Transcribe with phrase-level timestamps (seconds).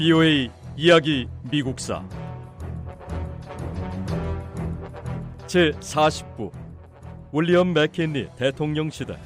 [0.00, 0.48] BOA
[0.78, 2.02] 이야기 미국사.
[5.46, 6.50] 제 40부
[7.34, 9.18] 윌리엄 맥킨리 대통령 시대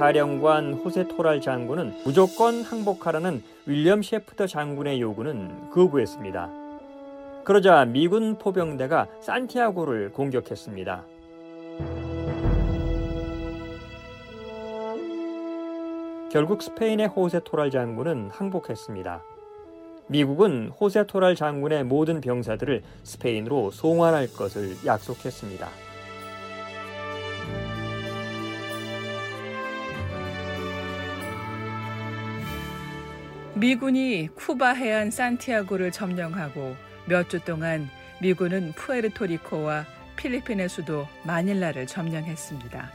[0.00, 6.48] 사령관 호세 토랄 장군은 무조건 항복하라는 윌리엄 셰프터 장군의 요구는 거부했습니다.
[7.44, 11.04] 그러자 미군 포병대가 산티아고를 공격했습니다.
[16.32, 19.22] 결국 스페인의 호세 토랄 장군은 항복했습니다.
[20.06, 25.89] 미국은 호세 토랄 장군의 모든 병사들을 스페인으로 송환할 것을 약속했습니다.
[33.60, 37.90] 미군이 쿠바 해안 산티아고를 점령하고 몇 주 동안
[38.22, 39.84] 미군은 푸에르토리코와
[40.16, 42.90] 필리핀의 수도 마닐라를 점령했습니다.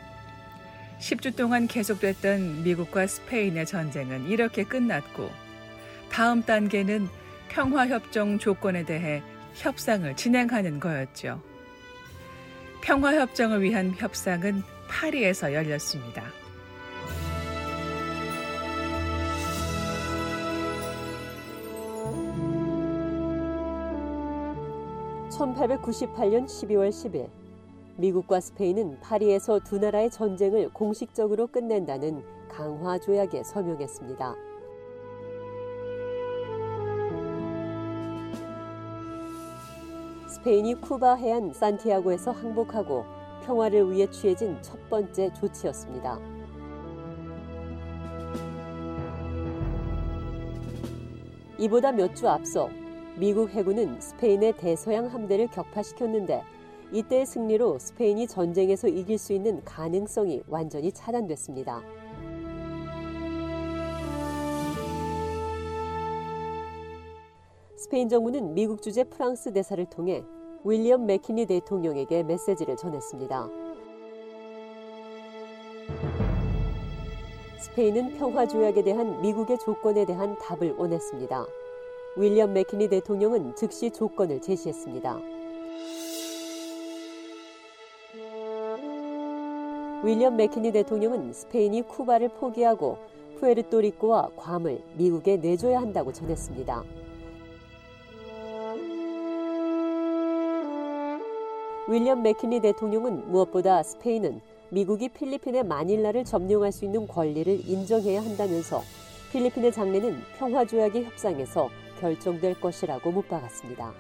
[1.00, 5.30] 10주 동안 계속됐던 미국과 스페인의 전쟁은 이렇게 끝났고
[6.10, 7.10] 다음 단계는
[7.50, 9.22] 평화협정 조건에 대해
[9.54, 11.44] 협상을 진행하는 거였죠.
[12.82, 16.24] 평화협정을 위한 협상은 파리에서 열렸습니다.
[25.36, 27.30] 1898년 12월 10일
[27.98, 34.36] 미국과 스페인은 파리에서 두 나라의 전쟁을 공식적으로 끝낸다는 강화 조약에 서명했습니다.
[40.28, 43.06] 스페인이 쿠바 해안 산티아고에서 항복하고
[43.46, 46.20] 평화를 위해 취해진 첫 번째 조치였습니다.
[51.58, 52.70] 이보다 몇 주 앞서
[53.18, 56.44] 미국 해군은 스페인의 대서양 함대를 격파시켰는데
[56.92, 61.82] 이때의 승리로 스페인이 전쟁에서 이길 수 있는 가능성이 완전히 차단됐습니다.
[67.78, 70.24] 스페인 정부는 미국 주재 프랑스 대사를 통해
[70.66, 73.50] 윌리엄 맥키니 대통령에게 메시지를 전했습니다.
[77.60, 81.46] 스페인은 평화 조약에 대한 미국의 조건에 대한 답을 원했습니다.
[82.18, 85.20] 윌리엄 맥키니 대통령은 즉시 조건을 제시했습니다.
[90.02, 92.98] 윌리엄 맥키니 대통령은 스페인이 쿠바를 포기하고
[93.40, 96.84] 푸에르토리코와 괌을 미국에 내줘야 한다고 전했습니다.
[101.90, 104.40] 윌리엄 맥키니 대통령은 무엇보다 스페인은
[104.70, 108.82] 미국이 필리핀의 마닐라를 점령할 수 있는 권리를 인정해야 한다면서
[109.34, 113.94] 필리핀의 장래는 평화조약의 협상에서 결정될 것이라고 못 박았습니다.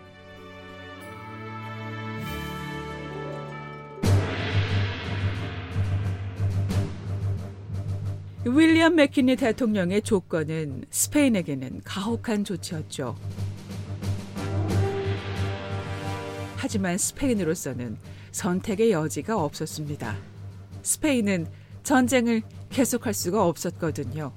[8.47, 13.15] 윌리엄 맥키니 대통령의 조건은 스페인에게는 가혹한 조치였죠.
[16.55, 17.97] 하지만 스페인으로서는
[18.31, 20.15] 선택의 여지가 없었습니다.
[20.83, 21.47] 스페인은
[21.81, 24.31] 전쟁을 계속할 수가 없었거든요.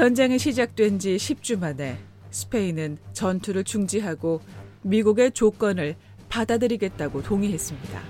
[0.00, 1.98] 전쟁이 시작된 지 10주 만에
[2.30, 4.40] 스페인은 전투를 중지하고
[4.80, 5.94] 미국의 조건을
[6.30, 8.00] 받아들이겠다고 동의했습니다.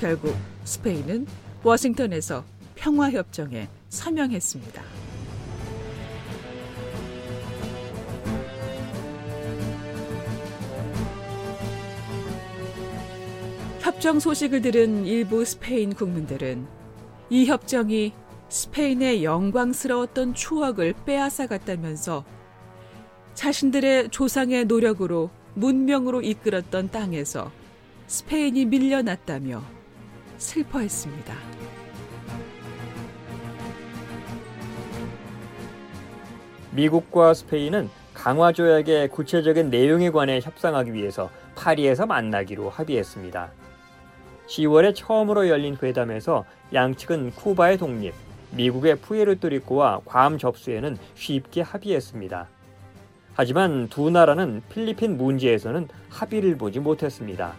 [0.00, 1.26] 결국 스페인은
[1.62, 4.82] 워싱턴에서 평화협정에 서명했습니다.
[13.82, 16.75] 협정 소식을 들은 일부 스페인 국민들은
[17.28, 18.12] 이 협정이
[18.48, 22.24] 스페인의 영광스러웠던 추억을 빼앗아갔다면서
[23.34, 27.50] 자신들의 조상의 노력으로 문명으로 이끌었던 땅에서
[28.06, 29.62] 스페인이 밀려났다며
[30.38, 31.34] 슬퍼했습니다.
[36.70, 43.50] 미국과 스페인은 강화 조약의 구체적인 내용에 관해 협상하기 위해서 파리에서 만나기로 합의했습니다.
[44.46, 48.14] 10월에 처음으로 열린 회담에서 양측은 쿠바의 독립,
[48.52, 52.48] 미국의 푸에르토리코와 괌 접수에는 쉽게 합의했습니다.
[53.34, 57.52] 하지만 두 나라는 필리핀 문제에서는 합의를 보지 못했습니다.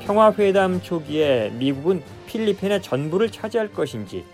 [0.00, 4.24] 평화회담 초기에 미국은 필리핀의 전부를 차지할 것인지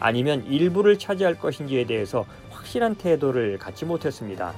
[0.00, 4.54] 아니면 일부를 차지할 것인지에 대해서 확실한 태도를 갖지 못했습니다.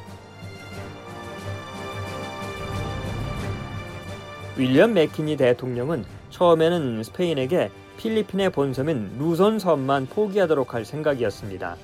[4.56, 11.76] 윌리엄 맥키니 대통령은 처음에는 스페인에게 필리핀의 본섬인 루손 섬만 포기하도록 할 생각이었습니다.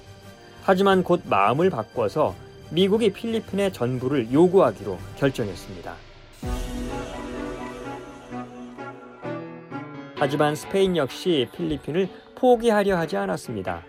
[0.62, 2.35] 하지만 곧 마음을 바꿔서
[2.70, 5.94] 미국이 필리핀의 전부를 요구하기로 결정했습니다.
[10.17, 13.85] 하지만 스페인 역시 필리핀을 포기하려 하지 않았습니다.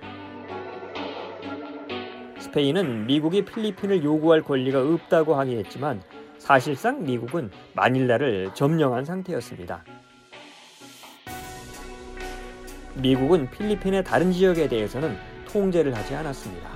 [2.40, 6.02] 스페인은 미국이 필리핀을 요구할 권리가 없다고 항의했지만
[6.40, 9.84] 사실상 미국은 마닐라를 점령한 상태였습니다.
[12.96, 15.16] 미국은 필리핀의 다른 지역에 대해서는
[15.48, 16.70] 통제를 하지 않았습니다.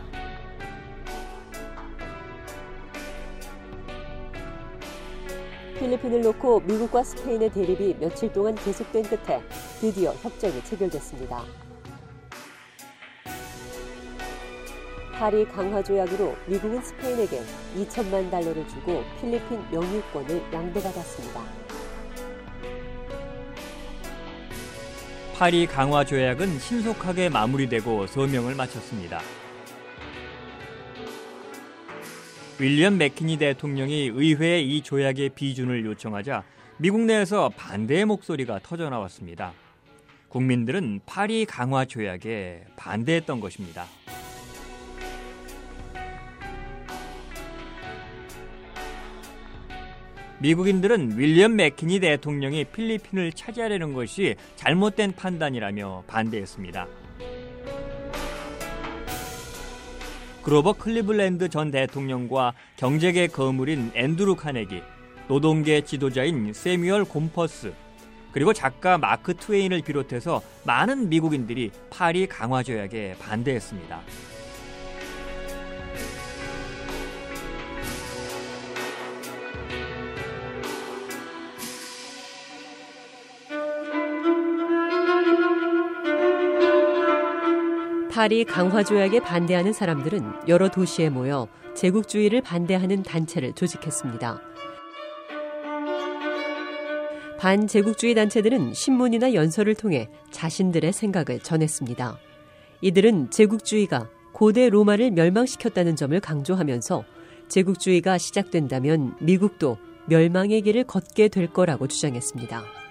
[5.80, 9.42] 필리핀을 놓고 미국과 스페인의 대립이 며칠 동안 계속된 끝에
[9.80, 11.44] 드디어 협정이 체결됐습니다.
[15.24, 17.40] 파리 강화 조약으로 미국은 스페인에게
[17.78, 21.42] 2천만 달러를 주고 필리핀 영유권을 양도받았습니다.
[25.34, 29.22] 파리 강화 조약은 신속하게 마무리되고 서명을 마쳤습니다.
[32.60, 36.44] 윌리엄 맥키니 대통령이 의회에 이 조약의 비준을 요청하자
[36.76, 39.54] 미국 내에서 반대의 목소리가 터져 나왔습니다.
[40.28, 43.86] 국민들은 파리 강화 조약에 반대했던 것입니다.
[50.44, 56.86] 미국인들은 윌리엄 매킨리 대통령이 필리핀을 차지하려는 것이 잘못된 판단이라며 반대했습니다.
[60.42, 64.82] 그로버 클리블랜드 전 대통령과 경제계 거물인 앤드루 카네기,
[65.30, 67.72] 노동계 지도자인 세뮤얼 곰퍼스,
[68.34, 74.02] 그리고 작가 마크 트웨인을 비롯해서 많은 미국인들이 파리 강화 조약에 반대했습니다.
[88.14, 94.40] 파리 강화 조약에 반대하는 사람들은 여러 도시에 모여 제국주의를 반대하는 단체를 조직했습니다.
[97.40, 102.20] 반제국주의 단체들은 신문이나 연설을 통해 자신들의 생각을 전했습니다.
[102.82, 107.04] 이들은 제국주의가 고대 로마를 멸망시켰다는 점을 강조하면서
[107.48, 112.83] 제국주의가 시작된다면 미국도 멸망의 길을 걷게 될 거라고 주장했습니다.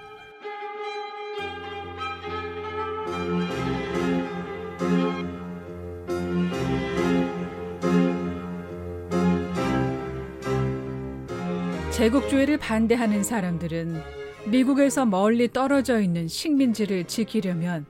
[12.03, 14.03] 제국주의를 반대하는 사람들은
[14.47, 17.87] 미국에서 멀리 떨어져 있는 식민지를 지키려면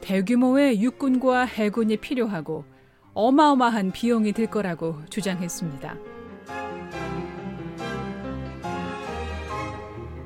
[0.00, 2.64] 대규모의 육군과 해군이 필요하고
[3.12, 5.96] 어마어마한 비용이 들 거라고 주장했습니다.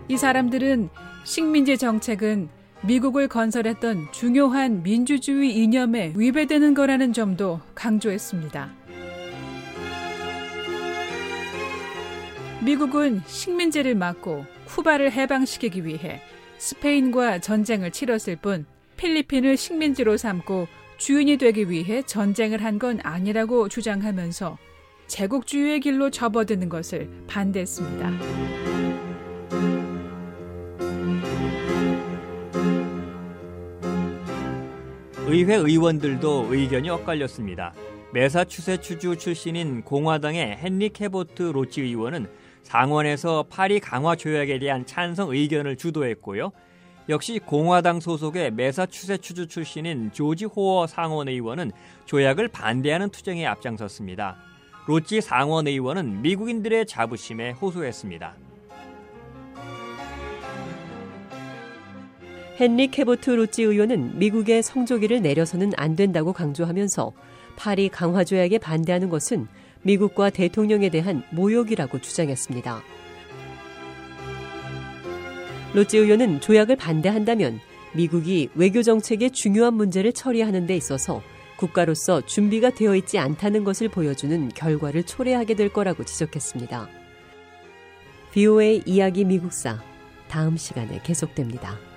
[0.08, 0.90] 이 사람들은
[1.25, 2.50] 식민지 정책은
[2.82, 8.80] 미국을 건설했던 중요한 민주주의 이념에 위배되는 거라는 점도 강조했습니다.
[12.62, 16.20] 미국은 식민지를 막고 쿠바를 해방시키기 위해
[16.58, 24.58] 스페인과 전쟁을 치렀을 뿐 필리핀을 식민지로 삼고 주인이 되기 위해 전쟁을 한 건 아니라고 주장하면서
[25.06, 28.10] 제국주의의 길로 접어드는 것을 반대했습니다.
[35.26, 37.72] 의회 의원들도 의견이 엇갈렸습니다.
[38.12, 42.26] 메사추세츠주 출신인 공화당의 헨리 캐보트 로지 의원은
[42.62, 46.52] 상원에서 파리 강화 조약에 대한 찬성 의견을 주도했고요.
[47.08, 51.72] 역시 공화당 소속의 메사추세츠주 출신인 조지 호어 상원 의원은
[52.05, 54.36] 조약을 반대하는 투쟁에 앞장섰습니다.
[54.86, 58.34] 로지 상원 의원은 미국인들의 자부심에 호소했습니다.
[62.60, 67.12] 헨리 캐보트 로지 의원은 미국의 성조기를 내려서는 안 된다고 강조하면서
[67.56, 69.48] 파리 강화 조약에 반대하는 것은
[69.82, 72.82] 미국과 대통령에 대한 모욕이라고 주장했습니다.
[75.75, 77.60] 로치 의원은 조약을 반대한다면
[77.94, 81.22] 미국이 외교 정책의 중요한 문제를 처리하는 데 있어서
[81.56, 86.89] 국가로서 준비가 되어 있지 않다는 것을 보여주는 결과를 초래하게 될 거라고 지적했습니다.
[88.32, 89.82] VOA 이야기 미국사
[90.29, 91.90] 다음 시간에 계속됩니다.